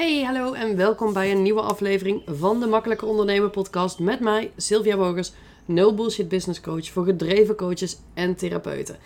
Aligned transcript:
Hey, 0.00 0.22
hallo 0.22 0.52
en 0.52 0.76
welkom 0.76 1.12
bij 1.12 1.30
een 1.30 1.42
nieuwe 1.42 1.60
aflevering 1.60 2.22
van 2.26 2.60
de 2.60 2.66
Makkelijke 2.66 3.06
Ondernemer 3.06 3.50
podcast 3.50 3.98
met 3.98 4.20
mij, 4.20 4.52
Sylvia 4.56 4.96
Bogers, 4.96 5.32
no 5.64 5.94
bullshit 5.94 6.28
business 6.28 6.60
coach 6.60 6.90
voor 6.90 7.04
gedreven 7.04 7.56
coaches 7.56 7.96
en 8.14 8.34
therapeuten. 8.34 8.96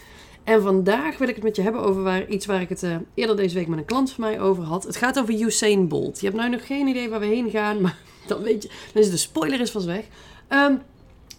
En 0.45 0.63
vandaag 0.63 1.19
wil 1.19 1.29
ik 1.29 1.35
het 1.35 1.45
met 1.45 1.57
je 1.57 1.63
hebben 1.63 1.81
over 1.83 2.03
waar, 2.03 2.29
iets 2.29 2.47
waar 2.47 2.61
ik 2.61 2.69
het 2.69 2.83
uh, 2.83 2.97
eerder 3.15 3.37
deze 3.37 3.55
week 3.55 3.67
met 3.67 3.79
een 3.79 3.85
klant 3.85 4.13
van 4.13 4.25
mij 4.25 4.41
over 4.41 4.63
had. 4.63 4.85
Het 4.85 4.97
gaat 4.97 5.19
over 5.19 5.41
Usain 5.41 5.89
Bolt. 5.89 6.21
Je 6.21 6.27
hebt 6.27 6.39
nou 6.39 6.51
nog 6.51 6.67
geen 6.67 6.87
idee 6.87 7.09
waar 7.09 7.21
we 7.21 7.27
heen 7.27 7.51
gaan, 7.51 7.81
maar 7.81 7.99
dan 8.27 8.43
weet 8.43 8.63
je, 8.63 8.69
dan 8.93 9.03
is 9.03 9.11
de 9.11 9.17
spoiler 9.17 9.61
is 9.61 9.71
vast 9.71 9.87
weg. 9.87 10.05
Um, 10.49 10.83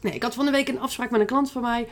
nee, 0.01 0.13
ik 0.13 0.23
had 0.23 0.33
van 0.33 0.45
de 0.45 0.51
week 0.51 0.67
een 0.67 0.79
afspraak 0.79 1.11
met 1.11 1.19
een 1.19 1.25
klant 1.25 1.51
van 1.51 1.61
mij. 1.61 1.87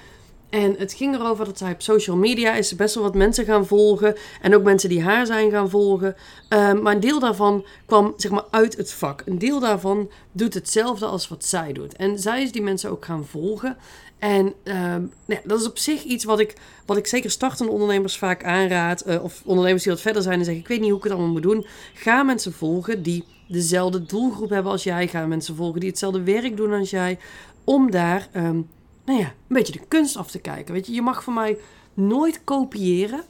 En 0.53 0.75
het 0.77 0.93
ging 0.93 1.15
erover 1.15 1.45
dat 1.45 1.57
zij 1.57 1.71
op 1.71 1.81
social 1.81 2.15
media 2.15 2.53
is 2.53 2.75
best 2.75 2.95
wel 2.95 3.03
wat 3.03 3.15
mensen 3.15 3.45
gaan 3.45 3.67
volgen. 3.67 4.15
En 4.41 4.55
ook 4.55 4.63
mensen 4.63 4.89
die 4.89 5.01
haar 5.01 5.25
zijn 5.25 5.51
gaan 5.51 5.69
volgen. 5.69 6.15
Um, 6.49 6.81
maar 6.81 6.93
een 6.93 6.99
deel 6.99 7.19
daarvan 7.19 7.65
kwam 7.85 8.13
zeg 8.17 8.31
maar 8.31 8.45
uit 8.49 8.77
het 8.77 8.93
vak. 8.93 9.21
Een 9.25 9.39
deel 9.39 9.59
daarvan 9.59 10.09
doet 10.31 10.53
hetzelfde 10.53 11.05
als 11.05 11.27
wat 11.27 11.45
zij 11.45 11.73
doet. 11.73 11.95
En 11.95 12.19
zij 12.19 12.43
is 12.43 12.51
die 12.51 12.61
mensen 12.61 12.89
ook 12.89 13.05
gaan 13.05 13.25
volgen. 13.25 13.77
En 14.19 14.53
um, 14.63 15.11
nou 15.25 15.41
dat 15.43 15.59
is 15.59 15.67
op 15.67 15.77
zich 15.77 16.03
iets 16.03 16.23
wat 16.23 16.39
ik, 16.39 16.55
wat 16.85 16.97
ik 16.97 17.07
zeker 17.07 17.31
startende 17.31 17.71
ondernemers 17.71 18.17
vaak 18.17 18.43
aanraad. 18.43 19.07
Uh, 19.07 19.23
of 19.23 19.41
ondernemers 19.45 19.83
die 19.83 19.91
wat 19.91 20.01
verder 20.01 20.21
zijn 20.21 20.39
en 20.39 20.45
zeggen: 20.45 20.63
Ik 20.63 20.69
weet 20.69 20.79
niet 20.79 20.89
hoe 20.89 20.97
ik 20.97 21.03
het 21.03 21.13
allemaal 21.13 21.31
moet 21.31 21.41
doen. 21.41 21.65
Ga 21.93 22.23
mensen 22.23 22.53
volgen 22.53 23.03
die 23.03 23.23
dezelfde 23.47 24.05
doelgroep 24.05 24.49
hebben 24.49 24.71
als 24.71 24.83
jij. 24.83 25.07
Ga 25.07 25.25
mensen 25.25 25.55
volgen 25.55 25.79
die 25.79 25.89
hetzelfde 25.89 26.23
werk 26.23 26.57
doen 26.57 26.73
als 26.73 26.89
jij. 26.89 27.19
Om 27.63 27.91
daar. 27.91 28.29
Um, 28.35 28.67
nou 29.05 29.19
ja, 29.19 29.25
een 29.25 29.33
beetje 29.47 29.73
de 29.73 29.85
kunst 29.87 30.17
af 30.17 30.31
te 30.31 30.39
kijken. 30.39 30.73
Weet 30.73 30.87
je, 30.87 30.93
je 30.93 31.01
mag 31.01 31.23
van 31.23 31.33
mij 31.33 31.57
nooit 31.93 32.43
kopiëren. 32.43 33.23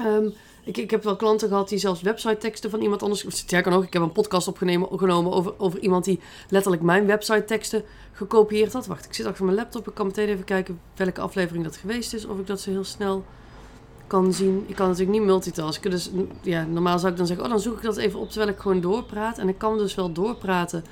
Um, 0.00 0.32
ik, 0.64 0.76
ik 0.76 0.90
heb 0.90 1.02
wel 1.02 1.16
klanten 1.16 1.48
gehad 1.48 1.68
die 1.68 1.78
zelfs 1.78 2.02
website 2.02 2.36
teksten 2.36 2.70
van 2.70 2.80
iemand 2.80 3.02
anders. 3.02 3.24
Sterker 3.28 3.72
nog, 3.72 3.84
ik 3.84 3.92
heb 3.92 4.02
een 4.02 4.12
podcast 4.12 4.48
opgenomen 4.48 5.32
over, 5.32 5.54
over 5.58 5.80
iemand 5.80 6.04
die 6.04 6.20
letterlijk 6.48 6.82
mijn 6.82 7.06
website 7.06 7.44
teksten 7.44 7.84
gekopieerd 8.12 8.72
had. 8.72 8.86
Wacht, 8.86 9.04
ik 9.04 9.14
zit 9.14 9.26
achter 9.26 9.44
mijn 9.44 9.56
laptop. 9.56 9.88
Ik 9.88 9.94
kan 9.94 10.06
meteen 10.06 10.28
even 10.28 10.44
kijken 10.44 10.80
welke 10.96 11.20
aflevering 11.20 11.64
dat 11.64 11.76
geweest 11.76 12.14
is. 12.14 12.26
Of 12.26 12.38
ik 12.38 12.46
dat 12.46 12.60
zo 12.60 12.70
heel 12.70 12.84
snel 12.84 13.24
kan 14.06 14.32
zien. 14.32 14.64
Ik 14.66 14.74
kan 14.74 14.88
natuurlijk 14.88 15.18
niet 15.18 15.26
multitasken. 15.26 15.90
Dus 15.90 16.10
ja, 16.42 16.64
normaal 16.64 16.98
zou 16.98 17.12
ik 17.12 17.18
dan 17.18 17.26
zeggen: 17.26 17.44
Oh, 17.44 17.50
dan 17.50 17.60
zoek 17.60 17.76
ik 17.76 17.82
dat 17.82 17.96
even 17.96 18.20
op 18.20 18.28
terwijl 18.30 18.50
ik 18.50 18.58
gewoon 18.58 18.80
doorpraat. 18.80 19.38
En 19.38 19.48
ik 19.48 19.58
kan 19.58 19.78
dus 19.78 19.94
wel 19.94 20.12
doorpraten 20.12 20.84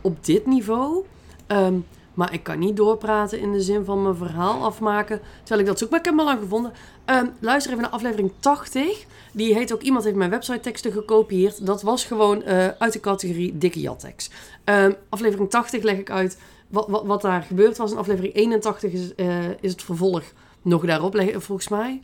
op 0.00 0.24
dit 0.24 0.46
niveau. 0.46 1.04
Um, 1.48 1.86
maar 2.18 2.32
ik 2.32 2.42
kan 2.42 2.58
niet 2.58 2.76
doorpraten 2.76 3.38
in 3.38 3.52
de 3.52 3.60
zin 3.60 3.84
van 3.84 4.02
mijn 4.02 4.14
verhaal 4.14 4.64
afmaken. 4.64 5.20
Terwijl 5.38 5.60
ik 5.60 5.66
dat 5.66 5.78
zoek. 5.78 5.90
Maar 5.90 5.98
ik 5.98 6.04
heb 6.04 6.18
al 6.18 6.24
lang 6.24 6.40
gevonden. 6.40 6.72
Um, 7.06 7.30
luister 7.38 7.70
even 7.70 7.82
naar 7.82 7.92
aflevering 7.92 8.32
80. 8.40 9.04
Die 9.32 9.54
heet 9.54 9.72
ook 9.72 9.82
Iemand 9.82 10.04
heeft 10.04 10.16
mijn 10.16 10.30
website 10.30 10.60
teksten 10.60 10.92
gekopieerd. 10.92 11.66
Dat 11.66 11.82
was 11.82 12.04
gewoon 12.04 12.42
uh, 12.46 12.66
uit 12.68 12.92
de 12.92 13.00
categorie 13.00 13.58
dikke 13.58 13.80
jattekst. 13.80 14.34
Um, 14.64 14.94
aflevering 15.08 15.50
80 15.50 15.82
leg 15.82 15.98
ik 15.98 16.10
uit 16.10 16.38
wat, 16.68 16.88
wat, 16.88 17.04
wat, 17.06 17.22
daar 17.22 17.42
gebeurd 17.42 17.76
was. 17.76 17.90
En 17.90 17.98
aflevering 17.98 18.34
81 18.34 18.92
is, 18.92 19.12
uh, 19.16 19.48
is 19.60 19.70
het 19.70 19.82
vervolg 19.82 20.22
nog 20.62 20.86
daarop. 20.86 21.24
Volgens 21.36 21.68
mij 21.68 22.02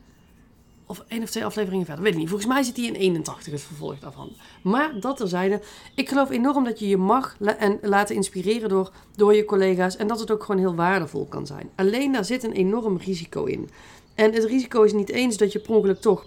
of 0.87 1.05
één 1.09 1.23
of 1.23 1.31
twee 1.31 1.45
afleveringen 1.45 1.87
verder. 1.87 2.05
Weet 2.05 2.13
ik 2.13 2.19
niet. 2.19 2.29
Volgens 2.29 2.49
mij 2.49 2.63
zit 2.63 2.77
hij 2.77 2.87
in 2.87 2.95
81 2.95 3.53
het 3.53 3.63
vervolg 3.63 3.99
daarvan. 3.99 4.33
Maar 4.63 5.01
dat 5.01 5.17
terzijde. 5.17 5.61
Ik 5.95 6.09
geloof 6.09 6.31
enorm 6.31 6.65
dat 6.65 6.79
je 6.79 6.89
je 6.89 6.97
mag 6.97 7.37
en 7.59 7.79
laten 7.83 8.15
inspireren 8.15 8.69
door, 8.69 8.93
door 9.17 9.35
je 9.35 9.45
collega's. 9.45 9.97
En 9.97 10.07
dat 10.07 10.21
het 10.21 10.31
ook 10.31 10.45
gewoon 10.45 10.61
heel 10.61 10.75
waardevol 10.75 11.27
kan 11.27 11.47
zijn. 11.47 11.71
Alleen 11.75 12.13
daar 12.13 12.25
zit 12.25 12.43
een 12.43 12.53
enorm 12.53 12.97
risico 12.97 13.45
in. 13.45 13.71
En 14.15 14.33
het 14.33 14.45
risico 14.45 14.83
is 14.83 14.93
niet 14.93 15.11
eens 15.11 15.37
dat 15.37 15.53
je 15.53 15.59
per 15.59 15.75
ongeluk 15.75 16.01
toch 16.01 16.27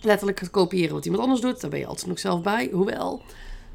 letterlijk 0.00 0.38
gaat 0.38 0.50
kopiëren 0.50 0.94
wat 0.94 1.04
iemand 1.04 1.22
anders 1.22 1.40
doet. 1.40 1.60
Daar 1.60 1.70
ben 1.70 1.78
je 1.78 1.86
altijd 1.86 2.06
nog 2.06 2.18
zelf 2.18 2.42
bij. 2.42 2.68
Hoewel, 2.72 3.22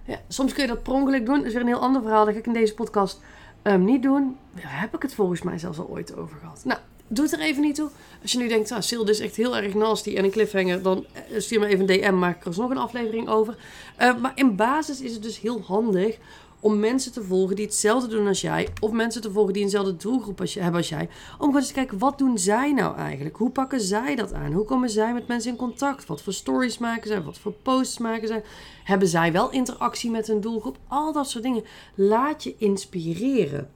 ja, 0.06 0.20
soms 0.28 0.54
kun 0.54 0.64
je 0.64 0.70
dat 0.70 0.84
per 0.84 0.94
ongeluk 0.94 1.26
doen. 1.26 1.38
Dat 1.38 1.46
is 1.46 1.54
weer 1.54 1.62
een 1.62 1.68
heel 1.68 1.80
ander 1.80 2.02
verhaal. 2.02 2.26
Dat 2.26 2.34
ga 2.34 2.40
ik 2.40 2.48
in 2.48 2.54
deze 2.54 2.74
podcast 2.74 3.22
um, 3.64 3.84
niet 3.84 4.04
doen. 4.04 4.38
Daar 4.54 4.80
heb 4.80 4.96
ik 4.96 5.02
het 5.02 5.14
volgens 5.14 5.42
mij 5.42 5.58
zelfs 5.60 5.80
al 5.80 5.90
ooit 5.90 6.16
over 6.16 6.38
gehad. 6.38 6.62
Nou, 6.66 6.80
doe 7.08 7.26
het 7.26 7.34
er 7.34 7.40
even 7.40 7.62
niet 7.62 7.76
toe. 7.76 7.90
Als 8.22 8.32
je 8.32 8.38
nu 8.38 8.48
denkt, 8.48 8.72
ah, 8.72 8.82
Sil, 8.88 9.10
is 9.10 9.20
echt 9.20 9.36
heel 9.36 9.58
erg 9.58 9.74
nasty 9.74 10.16
en 10.16 10.24
een 10.24 10.32
cliffhanger, 10.32 10.82
dan 10.82 11.06
eh, 11.14 11.40
stuur 11.40 11.60
me 11.60 11.66
even 11.66 11.90
een 11.90 12.02
DM, 12.02 12.18
maak 12.18 12.46
er 12.46 12.54
nog 12.58 12.70
een 12.70 12.78
aflevering 12.78 13.28
over. 13.28 13.58
Uh, 14.02 14.18
maar 14.18 14.32
in 14.36 14.56
basis 14.56 15.02
is 15.02 15.14
het 15.14 15.24
dus 15.24 15.40
heel 15.40 15.62
handig 15.62 16.18
om 16.60 16.80
mensen 16.80 17.12
te 17.12 17.24
volgen 17.24 17.56
die 17.56 17.66
hetzelfde 17.66 18.08
doen 18.08 18.28
als 18.28 18.42
jij, 18.42 18.68
of 18.80 18.92
mensen 18.92 19.22
te 19.22 19.32
volgen 19.32 19.54
die 19.54 19.64
eenzelfde 19.64 19.98
doelgroep 19.98 20.42
als 20.42 20.54
hebben 20.54 20.76
als 20.76 20.90
jij, 20.90 21.10
om 21.32 21.38
gewoon 21.38 21.56
eens 21.56 21.68
te 21.68 21.74
kijken, 21.74 21.98
wat 21.98 22.18
doen 22.18 22.38
zij 22.38 22.72
nou 22.72 22.98
eigenlijk? 22.98 23.36
Hoe 23.36 23.50
pakken 23.50 23.82
zij 23.82 24.16
dat 24.16 24.34
aan? 24.34 24.54
Hoe 24.54 24.66
komen 24.66 24.90
zij 24.90 25.14
met 25.14 25.28
mensen 25.28 25.52
in 25.52 25.58
contact? 25.58 26.06
Wat 26.06 26.22
voor 26.22 26.34
stories 26.34 26.78
maken 26.78 27.08
zij? 27.08 27.22
Wat 27.22 27.38
voor 27.38 27.52
posts 27.52 27.98
maken 27.98 28.28
zij? 28.28 28.44
Hebben 28.84 29.08
zij 29.08 29.32
wel 29.32 29.52
interactie 29.52 30.12
met 30.12 30.28
hun 30.28 30.42
doelgroep? 30.42 30.78
Al 30.88 31.12
dat 31.12 31.30
soort 31.30 31.44
dingen. 31.44 31.64
Laat 31.96 32.44
je 32.44 32.56
inspireren. 32.58 33.70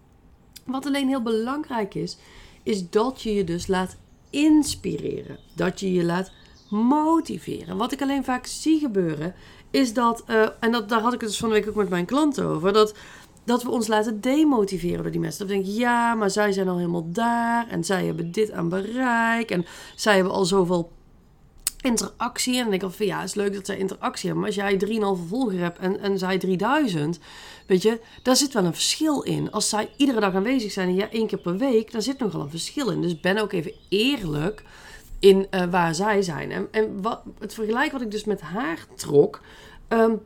Wat 0.66 0.86
alleen 0.86 1.08
heel 1.08 1.22
belangrijk 1.22 1.96
is, 1.96 2.18
is 2.64 2.90
dat 2.90 3.22
je 3.22 3.34
je 3.34 3.44
dus 3.44 3.68
laat 3.68 3.98
inspireren. 4.30 5.38
Dat 5.56 5.80
je 5.80 5.94
je 5.94 6.04
laat 6.04 6.32
motiveren. 6.70 7.78
Wat 7.78 7.92
ik 7.92 8.02
alleen 8.02 8.24
vaak 8.24 8.46
zie 8.46 8.80
gebeuren, 8.80 9.34
is 9.72 9.94
dat, 9.94 10.24
uh, 10.28 10.48
en 10.60 10.72
dat, 10.72 10.90
daar 10.90 11.02
had 11.02 11.14
ik 11.14 11.22
het 11.22 11.30
dus 11.30 11.40
van 11.40 11.50
de 11.50 11.56
week 11.56 11.68
ook 11.68 11.76
met 11.76 11.90
mijn 11.90 12.06
klanten 12.06 12.46
over, 12.46 12.74
dat, 12.74 12.94
dat 13.44 13.64
we 13.64 13.70
ons 13.70 13.88
laten 13.88 14.22
demotiveren 14.22 15.02
door 15.04 15.12
die 15.12 15.20
mensen. 15.20 15.40
Dat 15.40 15.56
we 15.56 15.64
denken, 15.64 15.74
ja, 15.74 16.16
maar 16.16 16.30
zij 16.30 16.52
zijn 16.52 16.68
al 16.68 16.78
helemaal 16.78 17.12
daar 17.12 17.68
en 17.68 17.84
zij 17.84 18.06
hebben 18.06 18.32
dit 18.32 18.52
aan 18.52 18.70
bereik 18.70 19.52
en 19.52 19.66
zij 19.96 20.16
hebben 20.16 20.34
al 20.34 20.46
zoveel 20.46 20.92
interactie. 21.82 22.54
En 22.54 22.62
dan 22.62 22.70
denk 22.70 22.84
ik 22.84 22.92
van 22.92 23.06
ja, 23.06 23.24
is 23.24 23.34
leuk 23.34 23.54
dat 23.54 23.66
zij 23.66 23.78
interactie 23.78 24.30
hebben. 24.30 24.50
Maar 24.50 24.66
als 24.66 24.80
jij 24.80 25.20
3,5 25.24 25.28
volger 25.30 25.60
hebt 25.60 25.80
en, 25.80 26.00
en 26.00 26.18
zij 26.18 26.38
3000, 26.38 27.20
weet 27.66 27.82
je, 27.82 28.00
daar 28.24 28.36
zit 28.36 28.54
wel 28.54 28.66
een 28.66 28.74
verschil 28.74 29.22
in. 29.22 29.52
Als 29.52 29.70
zij 29.70 29.90
iedere 29.98 30.20
dag 30.20 30.34
aanwezig 30.34 30.72
zijn 30.72 30.88
en 30.88 30.96
jij 30.96 31.10
één 31.10 31.28
keer 31.28 31.40
per 31.40 31.58
week, 31.58 31.92
daar 31.92 32.02
zit 32.02 32.20
nogal 32.20 32.42
een 32.42 32.50
verschil 32.50 32.90
in. 32.90 33.02
Dus 33.02 33.20
ben 33.20 33.38
ook 33.38 33.52
even 33.52 33.74
eerlijk 33.90 34.64
in 35.20 35.48
uh, 35.52 35.64
waar 35.64 35.96
zij 35.96 36.22
zijn. 36.22 36.52
En, 36.52 36.68
en 36.72 37.02
wat, 37.02 37.22
het 37.40 37.54
vergelijk 37.54 37.92
wat 37.92 38.02
ik 38.02 38.12
dus 38.12 38.24
met 38.24 38.42
haar 38.42 38.86
trok. 38.96 39.42
Um, 39.90 40.22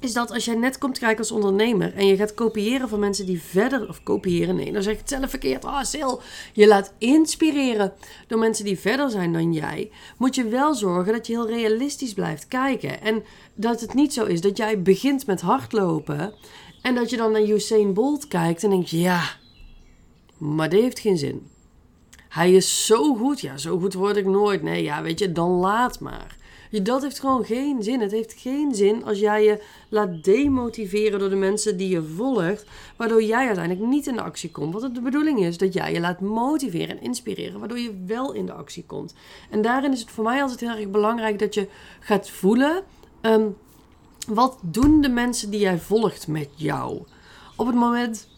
is 0.00 0.12
dat 0.12 0.30
als 0.30 0.44
jij 0.44 0.54
net 0.54 0.78
komt 0.78 0.98
kijken 0.98 1.18
als 1.18 1.30
ondernemer 1.30 1.94
en 1.94 2.06
je 2.06 2.16
gaat 2.16 2.34
kopiëren 2.34 2.88
van 2.88 3.00
mensen 3.00 3.26
die 3.26 3.42
verder, 3.42 3.88
of 3.88 4.02
kopiëren, 4.02 4.56
nee, 4.56 4.72
dan 4.72 4.82
zeg 4.82 4.92
ik 4.92 4.98
het 4.98 5.08
zelf 5.08 5.30
verkeerd. 5.30 5.64
Ah, 5.64 5.84
Sil, 5.92 6.12
je 6.52 6.66
laat 6.66 6.92
inspireren 6.98 7.92
door 8.26 8.38
mensen 8.38 8.64
die 8.64 8.78
verder 8.78 9.10
zijn 9.10 9.32
dan 9.32 9.52
jij. 9.52 9.90
Moet 10.16 10.34
je 10.34 10.44
wel 10.44 10.74
zorgen 10.74 11.12
dat 11.12 11.26
je 11.26 11.32
heel 11.32 11.48
realistisch 11.48 12.14
blijft 12.14 12.48
kijken. 12.48 13.02
En 13.02 13.24
dat 13.54 13.80
het 13.80 13.94
niet 13.94 14.12
zo 14.12 14.24
is 14.24 14.40
dat 14.40 14.56
jij 14.56 14.82
begint 14.82 15.26
met 15.26 15.40
hardlopen 15.40 16.34
en 16.82 16.94
dat 16.94 17.10
je 17.10 17.16
dan 17.16 17.32
naar 17.32 17.48
Usain 17.48 17.94
Bolt 17.94 18.28
kijkt 18.28 18.64
en 18.64 18.70
denkt, 18.70 18.90
ja, 18.90 19.22
maar 20.38 20.68
dat 20.70 20.80
heeft 20.80 20.98
geen 20.98 21.18
zin. 21.18 21.50
Hij 22.28 22.52
is 22.52 22.86
zo 22.86 23.14
goed, 23.14 23.40
ja, 23.40 23.56
zo 23.56 23.78
goed 23.78 23.94
word 23.94 24.16
ik 24.16 24.26
nooit. 24.26 24.62
Nee, 24.62 24.82
ja, 24.82 25.02
weet 25.02 25.18
je, 25.18 25.32
dan 25.32 25.50
laat 25.50 26.00
maar. 26.00 26.36
Dat 26.82 27.02
heeft 27.02 27.20
gewoon 27.20 27.44
geen 27.44 27.82
zin. 27.82 28.00
Het 28.00 28.10
heeft 28.10 28.32
geen 28.32 28.74
zin 28.74 29.04
als 29.04 29.18
jij 29.18 29.44
je 29.44 29.62
laat 29.88 30.24
demotiveren 30.24 31.18
door 31.18 31.28
de 31.28 31.36
mensen 31.36 31.76
die 31.76 31.88
je 31.88 32.02
volgt, 32.02 32.64
waardoor 32.96 33.22
jij 33.22 33.46
uiteindelijk 33.46 33.86
niet 33.86 34.06
in 34.06 34.14
de 34.14 34.22
actie 34.22 34.50
komt. 34.50 34.72
Wat 34.72 34.94
de 34.94 35.00
bedoeling 35.00 35.44
is 35.44 35.58
dat 35.58 35.72
jij 35.72 35.92
je 35.92 36.00
laat 36.00 36.20
motiveren 36.20 36.88
en 36.88 37.02
inspireren, 37.02 37.58
waardoor 37.58 37.78
je 37.78 38.02
wel 38.06 38.32
in 38.32 38.46
de 38.46 38.52
actie 38.52 38.84
komt. 38.86 39.14
En 39.50 39.62
daarin 39.62 39.92
is 39.92 40.00
het 40.00 40.10
voor 40.10 40.24
mij 40.24 40.42
altijd 40.42 40.60
heel 40.60 40.76
erg 40.76 40.90
belangrijk 40.90 41.38
dat 41.38 41.54
je 41.54 41.68
gaat 42.00 42.30
voelen. 42.30 42.82
Um, 43.22 43.56
wat 44.28 44.58
doen 44.60 45.00
de 45.00 45.08
mensen 45.08 45.50
die 45.50 45.60
jij 45.60 45.78
volgt 45.78 46.28
met 46.28 46.48
jou? 46.54 47.02
Op 47.56 47.66
het 47.66 47.76
moment 47.76 48.28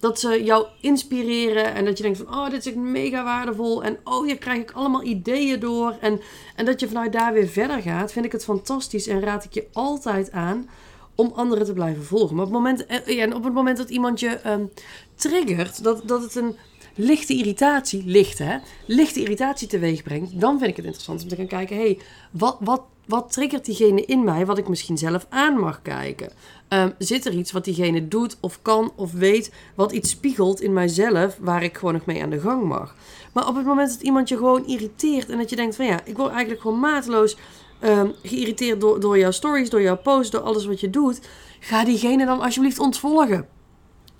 dat 0.00 0.20
ze 0.20 0.44
jou 0.44 0.66
inspireren 0.80 1.74
en 1.74 1.84
dat 1.84 1.96
je 1.96 2.02
denkt 2.02 2.18
van, 2.18 2.34
oh, 2.34 2.50
dit 2.50 2.66
is 2.66 2.74
mega 2.74 3.24
waardevol. 3.24 3.84
En 3.84 3.98
oh, 4.04 4.24
hier 4.24 4.38
krijg 4.38 4.60
ik 4.60 4.70
allemaal 4.70 5.02
ideeën 5.02 5.60
door. 5.60 5.96
En, 6.00 6.20
en 6.56 6.64
dat 6.64 6.80
je 6.80 6.88
vanuit 6.88 7.12
daar 7.12 7.32
weer 7.32 7.48
verder 7.48 7.82
gaat, 7.82 8.12
vind 8.12 8.24
ik 8.24 8.32
het 8.32 8.44
fantastisch. 8.44 9.06
En 9.06 9.20
raad 9.20 9.44
ik 9.44 9.54
je 9.54 9.66
altijd 9.72 10.32
aan 10.32 10.68
om 11.14 11.32
anderen 11.34 11.64
te 11.64 11.72
blijven 11.72 12.04
volgen. 12.04 12.36
Maar 12.36 12.44
op 12.44 12.52
het 12.52 12.60
moment, 12.60 12.86
eh, 12.86 13.16
ja, 13.16 13.34
op 13.34 13.44
het 13.44 13.54
moment 13.54 13.76
dat 13.76 13.90
iemand 13.90 14.20
je 14.20 14.40
um, 14.46 14.70
triggert, 15.14 15.84
dat, 15.84 16.02
dat 16.08 16.22
het 16.22 16.34
een 16.34 16.56
lichte 16.94 17.34
irritatie, 17.34 18.02
lichte 18.06 18.42
hè, 18.42 18.58
lichte 18.86 19.20
irritatie 19.20 19.68
teweeg 19.68 20.02
brengt, 20.02 20.40
dan 20.40 20.58
vind 20.58 20.70
ik 20.70 20.76
het 20.76 20.84
interessant 20.84 21.22
om 21.22 21.28
te 21.28 21.36
gaan 21.36 21.46
kijken, 21.46 21.76
hé, 21.76 21.82
hey, 21.82 21.98
wat, 22.30 22.56
wat, 22.60 22.82
wat 23.10 23.32
triggert 23.32 23.64
diegene 23.64 24.04
in 24.04 24.24
mij 24.24 24.46
wat 24.46 24.58
ik 24.58 24.68
misschien 24.68 24.98
zelf 24.98 25.26
aan 25.28 25.58
mag 25.58 25.82
kijken? 25.82 26.32
Um, 26.68 26.92
zit 26.98 27.26
er 27.26 27.32
iets 27.32 27.52
wat 27.52 27.64
diegene 27.64 28.08
doet 28.08 28.36
of 28.40 28.58
kan 28.62 28.92
of 28.96 29.12
weet, 29.12 29.52
wat 29.74 29.92
iets 29.92 30.10
spiegelt 30.10 30.60
in 30.60 30.72
mijzelf, 30.72 31.36
waar 31.40 31.62
ik 31.62 31.76
gewoon 31.76 31.94
nog 31.94 32.04
mee 32.04 32.22
aan 32.22 32.30
de 32.30 32.40
gang 32.40 32.64
mag? 32.64 32.94
Maar 33.32 33.48
op 33.48 33.54
het 33.54 33.64
moment 33.64 33.88
dat 33.88 34.00
iemand 34.00 34.28
je 34.28 34.36
gewoon 34.36 34.66
irriteert 34.66 35.28
en 35.28 35.38
dat 35.38 35.50
je 35.50 35.56
denkt 35.56 35.76
van 35.76 35.86
ja, 35.86 36.00
ik 36.04 36.16
word 36.16 36.30
eigenlijk 36.30 36.60
gewoon 36.60 36.78
mateloos 36.78 37.36
um, 37.84 38.14
geïrriteerd 38.22 38.80
door, 38.80 39.00
door 39.00 39.18
jouw 39.18 39.30
stories, 39.30 39.70
door 39.70 39.82
jouw 39.82 39.96
posts, 39.96 40.30
door 40.30 40.40
alles 40.40 40.66
wat 40.66 40.80
je 40.80 40.90
doet, 40.90 41.20
ga 41.60 41.84
diegene 41.84 42.26
dan 42.26 42.40
alsjeblieft 42.40 42.78
ontvolgen. 42.78 43.48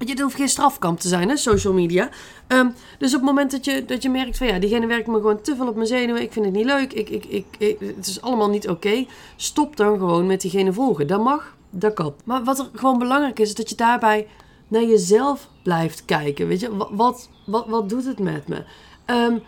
Je 0.06 0.23
hoeft 0.23 0.35
geen 0.37 0.49
strafkamp 0.49 1.00
te 1.00 1.08
zijn, 1.08 1.29
hè, 1.29 1.37
social 1.37 1.73
media. 1.73 2.08
Ehm, 2.47 2.70
dus 2.99 3.14
op 3.14 3.20
het 3.20 3.29
moment 3.29 3.50
dat 3.50 3.64
je, 3.64 3.85
dat 3.85 4.02
je 4.02 4.11
merkt 4.11 4.37
van 4.37 4.47
ja, 4.47 4.58
diegene 4.58 4.87
werkt 4.87 5.06
me 5.06 5.14
gewoon 5.14 5.41
te 5.41 5.56
veel 5.56 5.69
op 5.69 5.75
mijn 5.75 5.87
zenuwen. 5.87 6.23
Ik 6.23 6.32
vind 6.32 6.44
het 6.44 6.55
niet 6.55 6.64
leuk. 6.64 6.93
Ik, 6.93 7.08
ik, 7.08 7.25
ik, 7.25 7.76
het 7.97 8.06
is 8.06 8.20
allemaal 8.20 8.49
niet 8.49 8.69
oké. 8.69 9.06
Stop 9.37 9.76
dan 9.76 9.99
gewoon 9.99 10.26
met 10.26 10.41
diegene 10.41 10.73
volgen. 10.73 11.06
Dat 11.06 11.23
mag, 11.23 11.56
dat 11.70 11.94
kan. 11.94 12.14
Maar 12.25 12.44
wat 12.44 12.58
er 12.58 12.69
gewoon 12.75 12.99
belangrijk 12.99 13.38
is, 13.38 13.49
is 13.49 13.55
dat 13.55 13.69
je 13.69 13.75
daarbij 13.75 14.26
naar 14.69 14.85
jezelf 14.85 15.49
blijft 15.62 16.05
kijken. 16.05 16.49
Weet 16.49 16.61
je, 16.61 16.76
wat, 16.76 17.29
wat, 17.44 17.67
wat, 17.67 17.88
doet 17.88 18.05
het 18.05 18.19
met 18.19 18.49
me? 18.49 18.64
Ehm, 19.05 19.38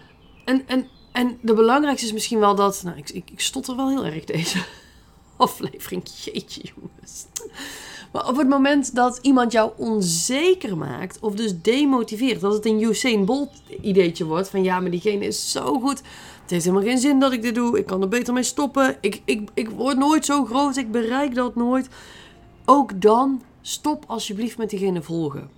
en, 0.45 0.63
en, 0.67 0.89
en 1.13 1.39
de 1.43 1.55
belangrijkste 1.55 2.07
is 2.07 2.13
misschien 2.13 2.39
wel 2.39 2.55
dat. 2.55 2.83
Nou, 2.85 2.97
ik, 2.97 3.11
ik, 3.11 3.31
ik 3.31 3.41
stotter 3.41 3.77
wel 3.77 3.89
heel 3.89 4.05
erg 4.05 4.25
deze 4.25 4.65
aflevering. 5.37 6.09
Jeetje, 6.09 6.63
jongens. 6.75 7.27
Maar 8.12 8.29
op 8.29 8.37
het 8.37 8.49
moment 8.49 8.94
dat 8.94 9.19
iemand 9.23 9.53
jou 9.53 9.73
onzeker 9.76 10.76
maakt, 10.76 11.19
of 11.20 11.35
dus 11.35 11.61
demotiveert, 11.62 12.41
dat 12.41 12.53
het 12.53 12.67
een 12.67 12.82
Usain 12.82 13.25
Bolt 13.25 13.50
ideetje 13.81 14.25
wordt 14.25 14.49
van 14.49 14.62
ja, 14.62 14.81
maar 14.81 14.91
diegene 14.91 15.26
is 15.26 15.50
zo 15.50 15.81
goed. 15.81 16.03
Het 16.43 16.50
heeft 16.50 16.64
helemaal 16.64 16.87
geen 16.87 16.99
zin 16.99 17.20
dat 17.20 17.32
ik 17.32 17.43
dit 17.43 17.55
doe. 17.55 17.79
Ik 17.79 17.87
kan 17.87 18.03
er 18.03 18.09
beter 18.09 18.35
mee 18.35 18.43
stoppen. 18.43 18.97
Ik, 19.00 19.23
ik, 19.25 19.49
ik 19.55 19.70
word 19.70 19.99
nooit 19.99 20.25
zo 20.25 20.44
groot. 20.44 20.76
Ik 20.76 20.91
bereik 20.91 21.35
dat 21.35 21.55
nooit. 21.55 21.88
Ook 22.64 23.00
dan 23.00 23.43
stop 23.61 24.05
alsjeblieft 24.06 24.58
met 24.58 24.70
diegene 24.70 25.03
volgen. 25.03 25.50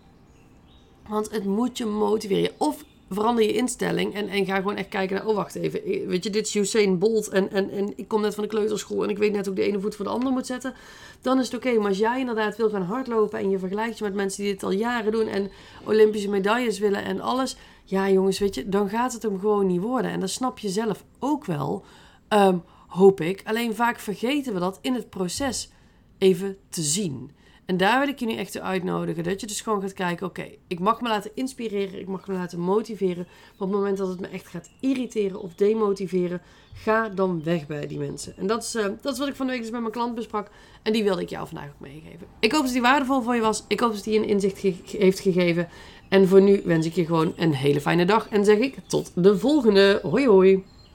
Want 1.08 1.30
het 1.30 1.44
moet 1.44 1.78
je 1.78 1.86
motiveren. 1.86 2.50
Of 2.58 2.84
verander 3.10 3.44
je 3.44 3.52
instelling 3.52 4.14
en, 4.14 4.28
en 4.28 4.46
ga 4.46 4.56
gewoon 4.56 4.76
echt 4.76 4.88
kijken 4.88 5.16
naar, 5.16 5.26
oh 5.26 5.34
wacht 5.34 5.54
even, 5.54 5.80
weet 6.08 6.24
je, 6.24 6.30
dit 6.30 6.46
is 6.46 6.54
Usain 6.54 6.98
Bolt 6.98 7.28
en, 7.28 7.50
en, 7.50 7.70
en 7.70 7.92
ik 7.96 8.08
kom 8.08 8.20
net 8.20 8.34
van 8.34 8.42
de 8.42 8.48
kleuterschool 8.48 9.02
en 9.02 9.10
ik 9.10 9.18
weet 9.18 9.32
net 9.32 9.46
hoe 9.46 9.54
ik 9.54 9.60
de 9.60 9.68
ene 9.68 9.80
voet 9.80 9.94
voor 9.94 10.04
de 10.04 10.10
andere 10.10 10.32
moet 10.32 10.46
zetten, 10.46 10.74
dan 11.20 11.38
is 11.38 11.46
het 11.46 11.54
oké. 11.54 11.78
Maar 11.78 11.88
als 11.88 11.98
jij 11.98 12.20
inderdaad 12.20 12.56
wil 12.56 12.70
gaan 12.70 12.82
hardlopen 12.82 13.38
en 13.38 13.50
je 13.50 13.58
vergelijkt 13.58 13.98
je 13.98 14.04
met 14.04 14.14
mensen 14.14 14.42
die 14.42 14.52
dit 14.52 14.62
al 14.62 14.70
jaren 14.70 15.12
doen 15.12 15.26
en 15.26 15.50
Olympische 15.84 16.28
medailles 16.28 16.78
willen 16.78 17.04
en 17.04 17.20
alles, 17.20 17.56
ja 17.84 18.10
jongens, 18.10 18.38
weet 18.38 18.54
je, 18.54 18.68
dan 18.68 18.88
gaat 18.88 19.12
het 19.12 19.22
hem 19.22 19.40
gewoon 19.40 19.66
niet 19.66 19.80
worden. 19.80 20.10
En 20.10 20.20
dat 20.20 20.30
snap 20.30 20.58
je 20.58 20.68
zelf 20.68 21.04
ook 21.18 21.44
wel, 21.44 21.84
um, 22.28 22.62
hoop 22.88 23.20
ik. 23.20 23.42
Alleen 23.44 23.74
vaak 23.74 23.98
vergeten 23.98 24.54
we 24.54 24.60
dat 24.60 24.78
in 24.82 24.94
het 24.94 25.10
proces 25.10 25.70
even 26.18 26.56
te 26.68 26.82
zien. 26.82 27.30
En 27.66 27.76
daar 27.76 27.98
wil 27.98 28.08
ik 28.08 28.18
je 28.18 28.26
nu 28.26 28.34
echt 28.34 28.60
uitnodigen. 28.60 29.24
Dat 29.24 29.40
je 29.40 29.46
dus 29.46 29.60
gewoon 29.60 29.80
gaat 29.80 29.92
kijken: 29.92 30.26
oké, 30.26 30.46
ik 30.66 30.78
mag 30.78 31.00
me 31.00 31.08
laten 31.08 31.30
inspireren, 31.34 32.00
ik 32.00 32.06
mag 32.06 32.26
me 32.26 32.34
laten 32.34 32.58
motiveren. 32.58 33.26
Maar 33.26 33.52
op 33.52 33.68
het 33.68 33.70
moment 33.70 33.96
dat 33.96 34.08
het 34.08 34.20
me 34.20 34.26
echt 34.26 34.46
gaat 34.46 34.70
irriteren 34.80 35.40
of 35.40 35.54
demotiveren, 35.54 36.40
ga 36.74 37.08
dan 37.08 37.42
weg 37.42 37.66
bij 37.66 37.86
die 37.86 37.98
mensen. 37.98 38.36
En 38.36 38.46
dat 38.46 38.62
is, 38.62 38.74
uh, 38.74 38.86
dat 39.00 39.12
is 39.12 39.18
wat 39.18 39.28
ik 39.28 39.34
van 39.34 39.46
de 39.46 39.52
week 39.52 39.60
dus 39.62 39.70
met 39.70 39.80
mijn 39.80 39.92
klant 39.92 40.14
besprak. 40.14 40.50
En 40.82 40.92
die 40.92 41.04
wilde 41.04 41.22
ik 41.22 41.28
jou 41.28 41.46
vandaag 41.46 41.68
ook 41.68 41.80
meegeven. 41.80 42.26
Ik 42.40 42.52
hoop 42.52 42.62
dat 42.62 42.72
die 42.72 42.82
waardevol 42.82 43.22
voor 43.22 43.34
je 43.34 43.40
was. 43.40 43.64
Ik 43.68 43.80
hoop 43.80 43.92
dat 43.92 44.04
die 44.04 44.18
een 44.18 44.28
inzicht 44.28 44.58
heeft 44.86 45.20
gegeven. 45.20 45.68
En 46.08 46.28
voor 46.28 46.40
nu 46.40 46.62
wens 46.64 46.86
ik 46.86 46.94
je 46.94 47.06
gewoon 47.06 47.32
een 47.36 47.54
hele 47.54 47.80
fijne 47.80 48.04
dag. 48.04 48.28
En 48.28 48.44
zeg 48.44 48.58
ik 48.58 48.76
tot 48.86 49.12
de 49.14 49.38
volgende. 49.38 50.00
Hoi 50.02 50.26
hoi. 50.26 50.64